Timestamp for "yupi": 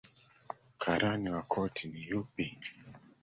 2.09-2.45